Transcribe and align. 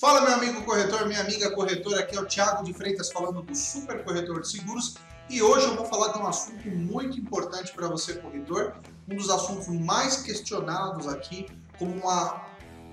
Fala 0.00 0.22
meu 0.22 0.32
amigo 0.32 0.62
corretor, 0.62 1.06
minha 1.06 1.20
amiga 1.20 1.50
corretora, 1.50 2.00
aqui 2.00 2.16
é 2.16 2.20
o 2.22 2.24
Thiago 2.24 2.64
de 2.64 2.72
Freitas 2.72 3.12
falando 3.12 3.42
do 3.42 3.54
Super 3.54 4.02
Corretor 4.02 4.40
de 4.40 4.48
Seguros 4.48 4.94
e 5.28 5.42
hoje 5.42 5.66
eu 5.66 5.76
vou 5.76 5.84
falar 5.84 6.14
de 6.14 6.18
um 6.18 6.26
assunto 6.26 6.70
muito 6.70 7.20
importante 7.20 7.70
para 7.74 7.86
você 7.86 8.14
corretor, 8.14 8.76
um 9.06 9.14
dos 9.14 9.28
assuntos 9.28 9.68
mais 9.68 10.22
questionados 10.22 11.06
aqui 11.06 11.48
como 11.78 11.92
uma, 11.96 12.46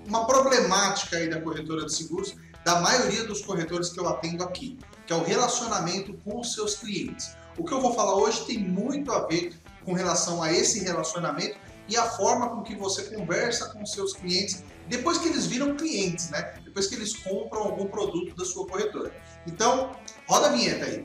uma 0.06 0.26
problemática 0.26 1.16
aí 1.16 1.30
da 1.30 1.40
corretora 1.40 1.86
de 1.86 1.94
seguros, 1.94 2.36
da 2.62 2.78
maioria 2.82 3.24
dos 3.24 3.40
corretores 3.40 3.88
que 3.88 3.98
eu 3.98 4.06
atendo 4.06 4.44
aqui, 4.44 4.78
que 5.06 5.12
é 5.14 5.16
o 5.16 5.24
relacionamento 5.24 6.12
com 6.22 6.38
os 6.38 6.52
seus 6.52 6.74
clientes. 6.74 7.34
O 7.56 7.64
que 7.64 7.72
eu 7.72 7.80
vou 7.80 7.94
falar 7.94 8.16
hoje 8.16 8.44
tem 8.44 8.58
muito 8.58 9.10
a 9.12 9.26
ver 9.26 9.58
com 9.82 9.94
relação 9.94 10.42
a 10.42 10.52
esse 10.52 10.84
relacionamento 10.84 11.56
e 11.88 11.96
a 11.96 12.04
forma 12.04 12.50
com 12.50 12.62
que 12.62 12.74
você 12.74 13.04
conversa 13.04 13.70
com 13.70 13.84
seus 13.86 14.12
clientes 14.12 14.62
depois 14.88 15.18
que 15.18 15.28
eles 15.28 15.46
viram 15.46 15.76
clientes, 15.76 16.30
né? 16.30 16.54
Depois 16.64 16.86
que 16.86 16.94
eles 16.94 17.16
compram 17.16 17.62
algum 17.62 17.86
produto 17.86 18.34
da 18.34 18.44
sua 18.44 18.66
corretora. 18.66 19.14
Então, 19.46 19.92
roda 20.26 20.48
a 20.48 20.52
vinheta 20.52 20.84
aí. 20.84 21.04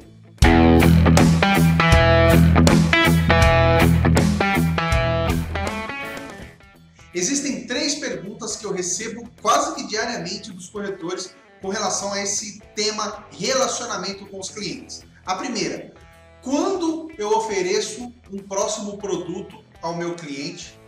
Existem 7.14 7.68
três 7.68 7.96
perguntas 7.96 8.56
que 8.56 8.66
eu 8.66 8.74
recebo 8.74 9.30
quase 9.42 9.76
que 9.76 9.88
diariamente 9.88 10.52
dos 10.52 10.70
corretores 10.70 11.36
com 11.62 11.70
relação 11.70 12.12
a 12.12 12.22
esse 12.22 12.60
tema 12.76 13.26
relacionamento 13.32 14.26
com 14.26 14.40
os 14.40 14.50
clientes. 14.50 15.04
A 15.26 15.36
primeira, 15.36 15.94
quando 16.42 17.10
eu 17.18 17.30
ofereço 17.30 18.12
um 18.32 18.40
próximo 18.40 18.98
produto 18.98 19.63
ao 19.84 19.96
meu 19.96 20.16
cliente, 20.16 20.80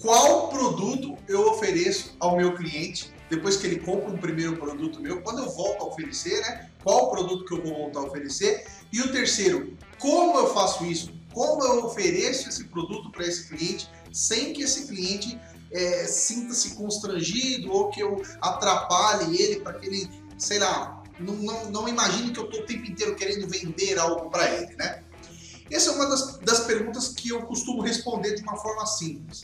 qual 0.00 0.48
produto 0.48 1.16
eu 1.26 1.48
ofereço 1.48 2.14
ao 2.20 2.36
meu 2.36 2.54
cliente 2.54 3.12
depois 3.28 3.56
que 3.56 3.66
ele 3.66 3.80
compra 3.80 4.10
um 4.10 4.16
primeiro 4.16 4.56
produto 4.56 5.00
meu, 5.00 5.20
quando 5.22 5.40
eu 5.40 5.50
volto 5.50 5.82
a 5.82 5.86
oferecer, 5.88 6.40
né? 6.42 6.70
Qual 6.82 7.10
produto 7.10 7.44
que 7.44 7.52
eu 7.52 7.62
vou 7.62 7.74
voltar 7.76 8.00
a 8.00 8.04
oferecer? 8.04 8.66
E 8.92 9.00
o 9.00 9.12
terceiro, 9.12 9.76
como 9.98 10.38
eu 10.38 10.54
faço 10.54 10.84
isso? 10.86 11.12
Como 11.34 11.62
eu 11.64 11.84
ofereço 11.84 12.48
esse 12.48 12.64
produto 12.64 13.10
para 13.10 13.26
esse 13.26 13.48
cliente 13.48 13.90
sem 14.12 14.52
que 14.52 14.62
esse 14.62 14.86
cliente 14.86 15.38
é, 15.70 16.06
sinta-se 16.06 16.74
constrangido 16.74 17.70
ou 17.70 17.90
que 17.90 18.00
eu 18.00 18.22
atrapalhe 18.40 19.40
ele 19.40 19.60
para 19.60 19.74
que 19.74 19.86
ele, 19.86 20.08
sei 20.38 20.58
lá, 20.58 21.02
não, 21.18 21.34
não, 21.34 21.70
não 21.70 21.88
imagine 21.88 22.30
que 22.30 22.38
eu 22.38 22.44
estou 22.44 22.60
o 22.60 22.66
tempo 22.66 22.90
inteiro 22.90 23.14
querendo 23.14 23.46
vender 23.48 23.98
algo 23.98 24.30
para 24.30 24.48
ele, 24.54 24.74
né? 24.76 25.02
Essa 25.70 25.90
é 25.90 25.94
uma 25.94 26.06
das, 26.06 26.38
das 26.38 26.60
perguntas 26.60 27.08
que 27.08 27.28
eu 27.28 27.42
costumo 27.42 27.82
responder 27.82 28.34
de 28.34 28.42
uma 28.42 28.56
forma 28.56 28.86
simples 28.86 29.42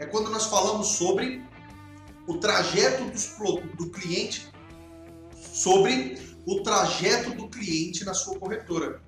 é 0.00 0.06
quando 0.06 0.30
nós 0.30 0.46
falamos 0.46 0.88
sobre 0.88 1.44
o 2.26 2.38
trajeto 2.38 3.04
dos, 3.04 3.36
do 3.76 3.90
cliente, 3.90 4.50
sobre 5.52 6.18
o 6.46 6.62
trajeto 6.62 7.32
do 7.34 7.48
cliente 7.48 8.02
na 8.04 8.14
sua 8.14 8.38
corretora. 8.38 9.02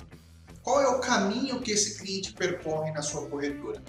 Qual 0.63 0.81
é 0.81 0.89
o 0.89 1.01
caminho 1.01 1.61
que 1.61 1.73
esse 1.73 1.99
cliente 1.99 2.35
percorre 2.35 2.93
na 2.93 3.01
sua 3.01 3.27
corretora? 3.27 3.83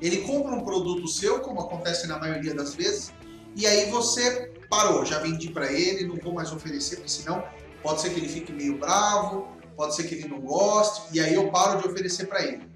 Ele 0.00 0.18
compra 0.18 0.54
um 0.54 0.62
produto 0.62 1.08
seu, 1.08 1.40
como 1.40 1.60
acontece 1.60 2.06
na 2.06 2.18
maioria 2.18 2.54
das 2.54 2.74
vezes, 2.74 3.12
e 3.56 3.66
aí 3.66 3.90
você 3.90 4.52
parou, 4.68 5.04
já 5.06 5.18
vendi 5.20 5.50
para 5.50 5.72
ele, 5.72 6.06
não 6.06 6.16
vou 6.16 6.34
mais 6.34 6.52
oferecer, 6.52 6.96
porque 6.96 7.10
senão 7.10 7.42
pode 7.82 8.02
ser 8.02 8.10
que 8.10 8.20
ele 8.20 8.28
fique 8.28 8.52
meio 8.52 8.78
bravo, 8.78 9.48
pode 9.76 9.94
ser 9.94 10.04
que 10.04 10.14
ele 10.14 10.28
não 10.28 10.40
goste, 10.40 11.02
e 11.12 11.20
aí 11.20 11.34
eu 11.34 11.50
paro 11.50 11.80
de 11.80 11.88
oferecer 11.88 12.26
para 12.26 12.42
ele. 12.42 12.66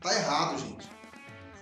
Tá 0.00 0.14
errado, 0.14 0.58
gente. 0.58 0.88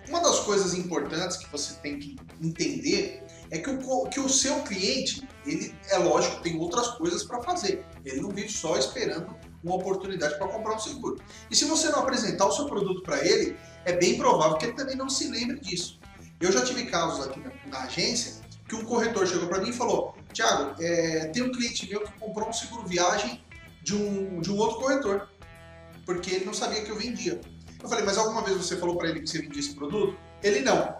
Uma 0.07 0.21
das 0.21 0.39
coisas 0.39 0.73
importantes 0.75 1.37
que 1.37 1.51
você 1.51 1.73
tem 1.75 1.97
que 1.97 2.15
entender 2.41 3.23
é 3.49 3.57
que 3.57 3.69
o, 3.69 4.05
que 4.07 4.19
o 4.19 4.29
seu 4.29 4.61
cliente, 4.61 5.27
ele 5.45 5.73
é 5.89 5.97
lógico, 5.97 6.41
tem 6.41 6.59
outras 6.59 6.89
coisas 6.89 7.23
para 7.23 7.41
fazer. 7.41 7.83
Ele 8.03 8.21
não 8.21 8.29
vive 8.29 8.49
só 8.49 8.77
esperando 8.77 9.35
uma 9.63 9.75
oportunidade 9.75 10.37
para 10.37 10.47
comprar 10.47 10.75
um 10.75 10.79
seguro. 10.79 11.19
E 11.49 11.55
se 11.55 11.65
você 11.65 11.89
não 11.89 11.99
apresentar 11.99 12.45
o 12.45 12.51
seu 12.51 12.65
produto 12.65 13.01
para 13.01 13.25
ele, 13.25 13.57
é 13.83 13.93
bem 13.93 14.17
provável 14.17 14.57
que 14.57 14.65
ele 14.65 14.73
também 14.73 14.95
não 14.95 15.09
se 15.09 15.27
lembre 15.27 15.59
disso. 15.59 15.99
Eu 16.39 16.51
já 16.51 16.63
tive 16.63 16.85
casos 16.85 17.25
aqui 17.25 17.39
na, 17.39 17.51
na 17.67 17.83
agência 17.85 18.43
que 18.67 18.75
um 18.75 18.83
corretor 18.83 19.27
chegou 19.27 19.47
para 19.47 19.61
mim 19.61 19.69
e 19.69 19.73
falou: 19.73 20.15
Tiago, 20.33 20.75
é, 20.81 21.27
tem 21.27 21.43
um 21.43 21.51
cliente 21.51 21.89
meu 21.89 22.01
que 22.01 22.11
comprou 22.19 22.49
um 22.49 22.53
seguro 22.53 22.87
viagem 22.87 23.43
de 23.85 23.95
um, 23.95 24.41
de 24.41 24.51
um 24.51 24.57
outro 24.57 24.79
corretor, 24.79 25.29
porque 26.05 26.33
ele 26.33 26.45
não 26.45 26.53
sabia 26.53 26.81
que 26.81 26.89
eu 26.89 26.97
vendia. 26.97 27.39
Eu 27.81 27.87
falei, 27.87 28.03
mas 28.03 28.17
alguma 28.17 28.41
vez 28.41 28.57
você 28.57 28.75
falou 28.77 28.97
para 28.97 29.09
ele 29.09 29.21
que 29.21 29.29
você 29.29 29.39
vendia 29.39 29.59
esse 29.59 29.75
produto? 29.75 30.17
Ele 30.41 30.61
não. 30.61 30.95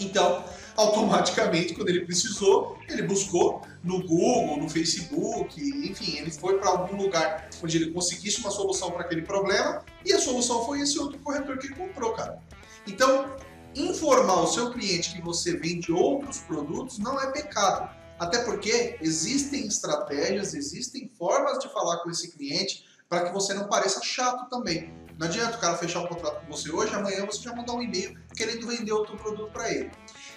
Então, 0.00 0.44
automaticamente, 0.76 1.74
quando 1.74 1.88
ele 1.88 2.04
precisou, 2.04 2.76
ele 2.88 3.02
buscou 3.02 3.62
no 3.84 4.04
Google, 4.04 4.56
no 4.58 4.68
Facebook, 4.68 5.60
enfim, 5.60 6.18
ele 6.18 6.30
foi 6.30 6.58
para 6.58 6.70
algum 6.70 6.96
lugar 6.96 7.48
onde 7.62 7.76
ele 7.76 7.92
conseguisse 7.92 8.40
uma 8.40 8.50
solução 8.50 8.90
para 8.90 9.02
aquele 9.02 9.22
problema 9.22 9.84
e 10.04 10.12
a 10.12 10.18
solução 10.18 10.64
foi 10.66 10.80
esse 10.80 10.98
outro 10.98 11.18
corretor 11.20 11.56
que 11.58 11.68
comprou, 11.68 12.12
cara. 12.14 12.38
Então, 12.86 13.36
informar 13.76 14.40
o 14.40 14.46
seu 14.48 14.72
cliente 14.72 15.14
que 15.14 15.22
você 15.22 15.56
vende 15.56 15.92
outros 15.92 16.38
produtos 16.38 16.98
não 16.98 17.20
é 17.20 17.30
pecado. 17.30 17.96
Até 18.18 18.38
porque 18.44 18.98
existem 19.00 19.66
estratégias, 19.66 20.54
existem 20.54 21.10
formas 21.16 21.58
de 21.58 21.72
falar 21.72 21.98
com 21.98 22.10
esse 22.10 22.32
cliente 22.32 22.84
para 23.08 23.24
que 23.24 23.32
você 23.32 23.54
não 23.54 23.68
pareça 23.68 24.02
chato 24.02 24.48
também. 24.50 24.92
Não 25.18 25.26
adianta 25.26 25.56
o 25.56 25.60
cara 25.60 25.76
fechar 25.76 26.00
um 26.00 26.06
contrato 26.06 26.44
com 26.44 26.52
você 26.52 26.70
hoje, 26.70 26.94
amanhã 26.94 27.26
você 27.26 27.42
já 27.42 27.54
mandar 27.54 27.72
um 27.72 27.82
e-mail 27.82 28.16
querendo 28.36 28.66
vender 28.66 28.92
outro 28.92 29.16
produto 29.16 29.50
para 29.50 29.72
ele. 29.72 29.90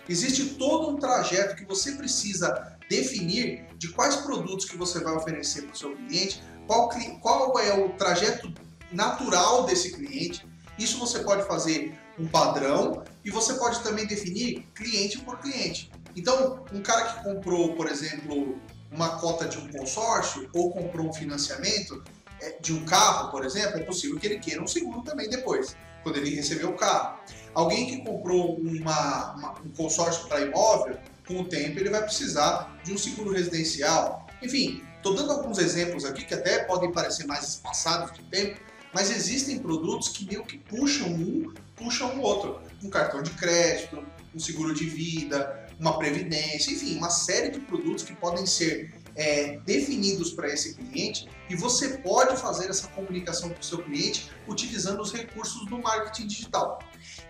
Existe 0.08 0.56
todo 0.56 0.90
um 0.90 0.98
trajeto 0.98 1.56
que 1.56 1.66
você 1.66 1.92
precisa 1.94 2.78
definir 2.90 3.68
de 3.78 3.90
quais 3.90 4.16
produtos 4.18 4.66
que 4.66 4.76
você 4.76 5.00
vai 5.00 5.14
oferecer 5.14 5.64
para 5.64 5.74
o 5.74 5.78
seu 5.78 5.96
cliente, 5.96 6.42
qual, 6.66 6.90
qual 7.20 7.60
é 7.60 7.74
o 7.74 7.90
trajeto 7.90 8.52
natural 8.92 9.66
desse 9.66 9.92
cliente. 9.92 10.46
Isso 10.78 10.98
você 10.98 11.20
pode 11.20 11.46
fazer 11.48 11.98
um 12.18 12.28
padrão 12.28 13.04
e 13.24 13.30
você 13.30 13.54
pode 13.54 13.82
também 13.82 14.06
definir 14.06 14.68
cliente 14.74 15.20
por 15.20 15.40
cliente. 15.40 15.92
Então, 16.16 16.66
um 16.74 16.82
cara 16.82 17.14
que 17.14 17.24
comprou, 17.24 17.74
por 17.76 17.88
exemplo, 17.88 18.60
uma 18.92 19.18
cota 19.18 19.48
de 19.48 19.58
um 19.58 19.68
consórcio 19.70 20.50
ou 20.54 20.72
comprou 20.72 21.08
um 21.08 21.14
financiamento, 21.14 22.04
é, 22.42 22.58
de 22.60 22.74
um 22.74 22.84
carro, 22.86 23.30
por 23.32 23.46
exemplo, 23.46 23.80
é 23.80 23.84
possível 23.84 24.20
que 24.20 24.28
ele 24.28 24.40
queira 24.40 24.62
um 24.62 24.68
seguro 24.68 25.02
também 25.02 25.30
depois, 25.30 25.76
quando 26.04 26.18
ele 26.18 26.36
receber 26.36 26.66
o 26.66 26.74
carro. 26.74 27.20
Alguém 27.54 27.88
que 27.88 27.98
comprou 28.04 28.58
uma, 28.58 29.34
uma, 29.36 29.60
um 29.62 29.70
consórcio 29.70 30.28
para 30.28 30.42
imóvel, 30.42 30.98
com 31.28 31.42
o 31.42 31.46
tempo 31.46 31.80
ele 31.80 31.90
vai 31.90 32.02
precisar 32.02 32.80
de 32.84 32.94
um 32.94 32.98
seguro 32.98 33.32
residencial. 33.32 34.28
Enfim, 34.42 34.84
estou 34.98 35.14
dando 35.14 35.32
alguns 35.32 35.60
exemplos 35.60 36.04
aqui 36.04 36.26
que 36.26 36.34
até 36.34 36.64
podem 36.64 36.92
parecer 36.92 37.26
mais 37.26 37.48
espaçados 37.48 38.12
de 38.18 38.24
tempo, 38.24 38.60
mas 38.94 39.12
existem 39.12 39.60
produtos 39.60 40.10
que 40.10 40.26
meio 40.26 40.44
que 40.44 40.58
puxam 40.58 41.08
um, 41.08 41.54
puxam 41.76 42.18
o 42.18 42.22
outro. 42.22 42.60
Um 42.84 42.90
cartão 42.90 43.22
de 43.22 43.30
crédito, 43.32 44.04
um 44.34 44.40
seguro 44.40 44.74
de 44.74 44.86
vida, 44.86 45.68
uma 45.82 45.98
previdência, 45.98 46.72
enfim, 46.72 46.96
uma 46.96 47.10
série 47.10 47.50
de 47.50 47.60
produtos 47.60 48.04
que 48.04 48.14
podem 48.14 48.46
ser 48.46 48.94
é, 49.16 49.58
definidos 49.66 50.32
para 50.32 50.48
esse 50.48 50.76
cliente 50.76 51.28
e 51.50 51.56
você 51.56 51.98
pode 51.98 52.38
fazer 52.38 52.70
essa 52.70 52.88
comunicação 52.90 53.50
com 53.50 53.60
o 53.60 53.64
seu 53.64 53.80
cliente 53.80 54.32
utilizando 54.48 55.02
os 55.02 55.12
recursos 55.12 55.66
do 55.66 55.80
marketing 55.80 56.28
digital. 56.28 56.80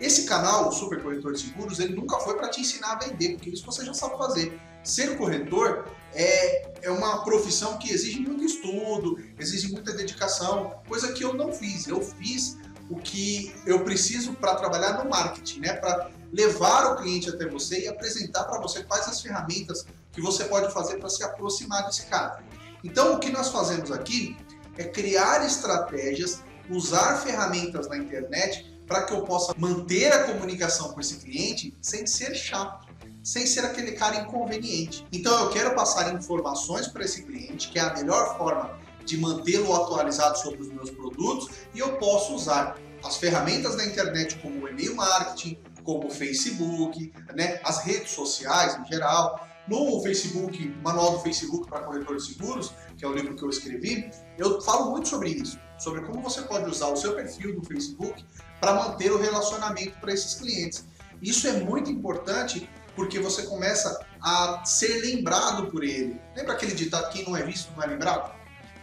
Esse 0.01 0.25
canal, 0.25 0.67
o 0.67 0.72
Super 0.73 1.01
Corretor 1.01 1.31
de 1.34 1.40
Seguros, 1.40 1.79
ele 1.79 1.95
nunca 1.95 2.19
foi 2.19 2.35
para 2.35 2.50
te 2.50 2.59
ensinar 2.59 2.91
a 2.91 2.95
vender, 3.00 3.35
porque 3.35 3.50
isso 3.50 3.66
você 3.66 3.85
já 3.85 3.94
sabe 3.94 4.17
fazer. 4.17 4.59
Ser 4.84 5.17
corretor 5.17 5.88
é, 6.13 6.72
é 6.81 6.91
uma 6.91 7.23
profissão 7.23 7.78
que 7.78 7.90
exige 7.90 8.19
muito 8.19 8.44
estudo, 8.44 9.17
exige 9.40 9.72
muita 9.72 9.94
dedicação, 9.94 10.81
coisa 10.90 11.13
que 11.13 11.23
eu 11.23 11.34
não 11.34 11.53
fiz. 11.53 11.88
Eu 11.88 12.01
fiz 12.01 12.57
o 12.90 12.97
que 12.97 13.56
eu 13.66 13.85
preciso 13.85 14.34
para 14.34 14.56
trabalhar 14.56 15.01
no 15.01 15.09
marketing, 15.09 15.61
né? 15.61 15.73
Para 15.73 16.11
levar 16.31 16.94
o 16.94 16.97
cliente 16.97 17.30
até 17.30 17.47
você 17.47 17.81
e 17.81 17.88
apresentar 17.88 18.46
para 18.46 18.59
você 18.59 18.84
quais 18.84 19.08
as 19.08 19.22
ferramentas 19.22 19.86
que 20.12 20.22
você 20.22 20.46
pode 20.46 20.74
fazer 20.74 20.97
para 20.97 21.09
se 21.09 21.24
aproximar 21.24 21.86
desse 21.86 22.05
cara. 22.05 22.44
Então, 22.84 23.14
o 23.14 23.20
que 23.20 23.29
nós 23.29 23.50
fazemos 23.50 23.91
aqui 23.91 24.38
é 24.78 24.84
criar 24.84 25.46
estratégias, 25.46 26.41
usar 26.70 27.17
ferramentas 27.17 27.88
na 27.88 27.97
internet 27.97 28.72
para 28.88 29.03
que 29.03 29.14
eu 29.14 29.22
possa 29.23 29.53
manter 29.58 30.11
a 30.11 30.23
comunicação 30.26 30.91
com 30.91 31.00
esse 31.00 31.17
cliente 31.17 31.73
sem 31.82 32.05
ser 32.05 32.35
chato, 32.35 32.88
sem 33.23 33.46
ser 33.46 33.64
aquele 33.66 33.94
cara 33.94 34.17
inconveniente. 34.17 35.05
Então, 35.11 35.38
eu 35.44 35.50
quero 35.50 35.76
passar 35.76 36.14
informações 36.14 36.88
para 36.88 37.03
esse 37.03 37.23
cliente, 37.23 37.70
que 37.70 37.79
é 37.79 37.82
a 37.82 37.94
melhor 37.94 38.38
forma 38.38 38.79
de 39.05 39.17
mantê-lo 39.17 39.73
atualizado 39.73 40.38
sobre 40.40 40.61
os 40.61 40.67
meus 40.70 40.90
produtos, 40.90 41.50
e 41.73 41.79
eu 41.79 41.97
posso 41.97 42.35
usar 42.35 42.78
as 43.03 43.17
ferramentas 43.17 43.76
da 43.76 43.85
internet 43.85 44.38
como 44.40 44.64
o 44.64 44.67
e-mail 44.67 44.96
marketing, 44.96 45.58
como 45.83 46.07
o 46.07 46.09
Facebook, 46.09 47.13
né, 47.35 47.59
as 47.63 47.83
redes 47.83 48.11
sociais 48.11 48.79
em 48.79 48.85
geral. 48.85 49.47
No 49.67 50.01
Facebook, 50.01 50.67
Manual 50.83 51.13
do 51.13 51.19
Facebook 51.19 51.69
para 51.69 51.81
Corretor 51.81 52.17
de 52.17 52.23
Seguros, 52.23 52.73
que 52.97 53.05
é 53.05 53.07
o 53.07 53.13
livro 53.13 53.35
que 53.35 53.43
eu 53.43 53.49
escrevi, 53.49 54.09
eu 54.37 54.59
falo 54.61 54.91
muito 54.91 55.07
sobre 55.07 55.29
isso, 55.29 55.59
sobre 55.78 56.01
como 56.01 56.22
você 56.22 56.41
pode 56.41 56.69
usar 56.69 56.87
o 56.87 56.95
seu 56.95 57.16
perfil 57.16 57.59
do 57.59 57.66
Facebook 57.66 58.25
para 58.59 58.73
manter 58.73 59.11
o 59.11 59.17
relacionamento 59.17 59.97
para 59.99 60.13
esses 60.13 60.35
clientes. 60.35 60.85
Isso 61.22 61.47
é 61.47 61.53
muito 61.53 61.91
importante 61.91 62.67
porque 62.95 63.19
você 63.19 63.43
começa 63.43 64.05
a 64.22 64.63
ser 64.66 65.01
lembrado 65.01 65.67
por 65.67 65.83
ele. 65.83 66.19
Lembra 66.35 66.53
aquele 66.53 66.73
ditado: 66.73 67.11
quem 67.11 67.23
não 67.23 67.37
é 67.37 67.43
visto 67.43 67.72
não 67.75 67.83
é 67.83 67.87
lembrado? 67.87 68.33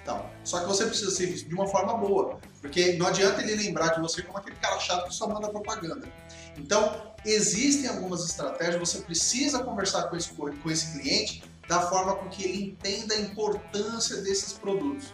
Então, 0.02 0.24
só 0.42 0.60
que 0.60 0.66
você 0.66 0.86
precisa 0.86 1.10
ser 1.10 1.26
visto 1.26 1.48
de 1.48 1.54
uma 1.54 1.66
forma 1.66 1.94
boa, 1.94 2.38
porque 2.62 2.94
não 2.94 3.06
adianta 3.06 3.42
ele 3.42 3.54
lembrar 3.54 3.88
de 3.88 4.00
você 4.00 4.22
como 4.22 4.38
aquele 4.38 4.56
cara 4.56 4.78
chato 4.80 5.08
que 5.08 5.14
só 5.14 5.28
manda 5.28 5.50
propaganda. 5.50 6.08
Então, 6.58 7.14
existem 7.24 7.88
algumas 7.88 8.24
estratégias, 8.24 8.78
você 8.78 9.00
precisa 9.00 9.62
conversar 9.62 10.04
com 10.04 10.16
esse, 10.16 10.30
com 10.30 10.70
esse 10.70 10.98
cliente 10.98 11.42
da 11.68 11.82
forma 11.88 12.16
com 12.16 12.28
que 12.28 12.44
ele 12.44 12.62
entenda 12.64 13.14
a 13.14 13.20
importância 13.20 14.16
desses 14.22 14.52
produtos. 14.52 15.12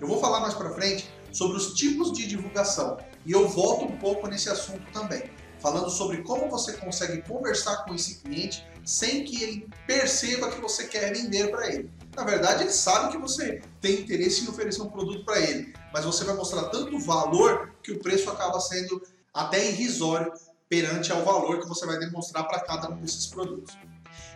Eu 0.00 0.06
vou 0.06 0.20
falar 0.20 0.40
mais 0.40 0.54
para 0.54 0.70
frente 0.70 1.10
sobre 1.32 1.56
os 1.56 1.74
tipos 1.74 2.12
de 2.12 2.26
divulgação 2.26 2.98
e 3.24 3.32
eu 3.32 3.48
volto 3.48 3.84
um 3.84 3.96
pouco 3.96 4.26
nesse 4.26 4.48
assunto 4.48 4.82
também, 4.92 5.30
falando 5.60 5.90
sobre 5.90 6.22
como 6.22 6.48
você 6.48 6.74
consegue 6.74 7.22
conversar 7.22 7.84
com 7.84 7.94
esse 7.94 8.20
cliente 8.20 8.66
sem 8.84 9.24
que 9.24 9.42
ele 9.42 9.68
perceba 9.86 10.50
que 10.50 10.60
você 10.60 10.86
quer 10.86 11.12
vender 11.12 11.50
para 11.50 11.68
ele. 11.68 11.90
Na 12.16 12.24
verdade, 12.24 12.62
ele 12.64 12.72
sabe 12.72 13.12
que 13.12 13.18
você 13.18 13.60
tem 13.80 14.00
interesse 14.00 14.44
em 14.44 14.48
oferecer 14.48 14.80
um 14.80 14.88
produto 14.88 15.24
para 15.24 15.40
ele, 15.40 15.74
mas 15.92 16.04
você 16.04 16.24
vai 16.24 16.34
mostrar 16.34 16.64
tanto 16.64 16.98
valor 16.98 17.74
que 17.82 17.92
o 17.92 17.98
preço 17.98 18.30
acaba 18.30 18.58
sendo 18.60 19.02
até 19.32 19.68
irrisório 19.68 20.32
perante 20.68 21.10
ao 21.10 21.24
valor 21.24 21.60
que 21.60 21.68
você 21.68 21.86
vai 21.86 21.98
demonstrar 21.98 22.46
para 22.46 22.60
cada 22.60 22.90
um 22.90 22.96
desses 22.96 23.26
produtos. 23.26 23.76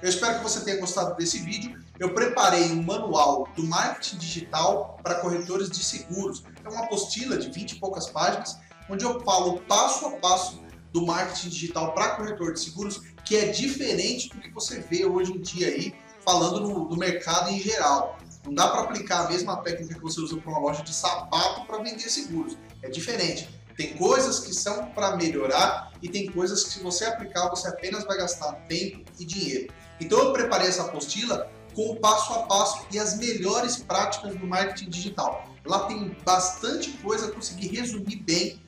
Eu 0.01 0.09
espero 0.09 0.39
que 0.39 0.43
você 0.43 0.61
tenha 0.65 0.81
gostado 0.81 1.15
desse 1.17 1.39
vídeo. 1.39 1.81
Eu 1.99 2.15
preparei 2.15 2.73
um 2.73 2.83
manual 2.83 3.49
do 3.55 3.65
marketing 3.65 4.17
digital 4.17 4.99
para 5.03 5.17
corretores 5.17 5.71
de 5.71 5.83
seguros. 5.83 6.43
É 6.65 6.69
uma 6.69 6.85
apostila 6.85 7.37
de 7.37 7.51
20 7.51 7.73
e 7.73 7.79
poucas 7.79 8.09
páginas, 8.09 8.59
onde 8.89 9.05
eu 9.05 9.21
falo 9.21 9.61
passo 9.61 10.07
a 10.07 10.11
passo 10.13 10.61
do 10.93 11.07
marketing 11.07 11.49
digital 11.49 11.95
para 11.95 12.17
corretor 12.17 12.53
de 12.53 12.61
seguros, 12.61 13.01
que 13.25 13.37
é 13.37 13.47
diferente 13.47 14.29
do 14.29 14.41
que 14.41 14.51
você 14.51 14.81
vê 14.81 15.07
hoje 15.07 15.33
em 15.33 15.41
dia 15.41 15.69
aí, 15.69 15.95
falando 16.25 16.61
no, 16.61 16.89
no 16.89 16.97
mercado 16.97 17.51
em 17.51 17.61
geral. 17.61 18.19
Não 18.45 18.55
dá 18.55 18.69
para 18.69 18.83
aplicar 18.83 19.27
a 19.27 19.29
mesma 19.29 19.57
técnica 19.59 19.95
que 19.95 20.01
você 20.01 20.21
usa 20.21 20.37
para 20.37 20.51
uma 20.51 20.59
loja 20.59 20.83
de 20.83 20.93
sapato 20.93 21.65
para 21.65 21.79
vender 21.79 22.11
seguros. 22.11 22.59
É 22.83 22.91
diferente. 22.91 23.49
Tem 23.83 23.95
coisas 23.95 24.39
que 24.39 24.55
são 24.55 24.87
para 24.91 25.17
melhorar 25.17 25.91
e 26.01 26.09
tem 26.09 26.31
coisas 26.31 26.63
que 26.63 26.71
se 26.71 26.79
você 26.79 27.05
aplicar 27.05 27.49
você 27.49 27.67
apenas 27.67 28.05
vai 28.05 28.17
gastar 28.17 28.53
tempo 28.69 29.11
e 29.19 29.25
dinheiro. 29.25 29.75
Então 30.01 30.21
eu 30.21 30.33
preparei 30.33 30.69
essa 30.69 30.83
apostila 30.83 31.51
com 31.75 31.91
o 31.91 31.97
passo 31.97 32.33
a 32.33 32.43
passo 32.45 32.87
e 32.93 32.99
as 33.01 33.19
melhores 33.19 33.79
práticas 33.79 34.37
do 34.37 34.47
marketing 34.47 34.89
digital. 34.89 35.49
Lá 35.65 35.81
tem 35.87 36.17
bastante 36.25 36.93
coisa, 36.99 37.33
consegui 37.33 37.77
resumir 37.77 38.23
bem 38.23 38.63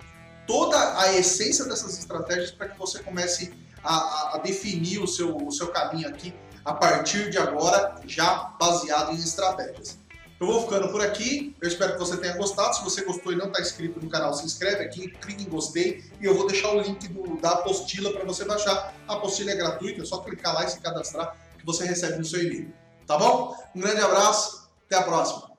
toda 0.49 1.00
a 1.00 1.14
essência 1.14 1.64
dessas 1.64 1.96
estratégias 1.96 2.50
para 2.50 2.70
que 2.70 2.76
você 2.76 3.00
comece 3.00 3.55
a, 3.84 4.34
a, 4.34 4.38
definir 4.38 4.99
o 4.99 5.06
seu, 5.06 5.37
o 5.37 5.52
seu 5.52 5.69
caminho 5.69 6.08
aqui 6.08 6.34
a 6.64 6.75
partir 6.75 7.31
de 7.31 7.38
agora, 7.38 7.94
já 8.05 8.52
baseado 8.58 9.12
em 9.12 9.16
estratégias. 9.16 9.96
Eu 10.44 10.52
vou 10.52 10.61
ficando 10.61 10.91
por 10.91 11.00
aqui, 11.00 11.56
eu 11.58 11.67
espero 11.67 11.94
que 11.94 11.99
você 11.99 12.19
tenha 12.19 12.37
gostado. 12.37 12.76
Se 12.76 12.85
você 12.85 13.02
gostou 13.02 13.32
e 13.32 13.37
não 13.37 13.46
está 13.46 13.62
inscrito 13.62 13.99
no 13.99 14.11
canal, 14.11 14.35
se 14.35 14.44
inscreve 14.44 14.85
aqui, 14.85 15.08
clique 15.08 15.43
em 15.43 15.49
gostei 15.49 16.05
e 16.20 16.26
eu 16.26 16.35
vou 16.35 16.46
deixar 16.46 16.69
o 16.69 16.82
link 16.82 17.08
do, 17.08 17.41
da 17.41 17.52
apostila 17.52 18.12
para 18.12 18.25
você 18.25 18.44
baixar. 18.44 18.94
A 19.08 19.14
apostila 19.14 19.52
é 19.52 19.56
gratuita, 19.56 20.02
é 20.02 20.05
só 20.05 20.19
clicar 20.19 20.52
lá 20.52 20.67
e 20.67 20.69
se 20.69 20.81
cadastrar 20.81 21.35
que 21.58 21.64
você 21.64 21.87
recebe 21.87 22.19
no 22.19 22.26
seu 22.26 22.43
e-mail. 22.43 22.75
Tá 23.06 23.17
bom? 23.17 23.56
Um 23.75 23.81
grande 23.81 24.02
abraço, 24.02 24.69
até 24.85 24.96
a 24.96 25.02
próxima! 25.02 25.54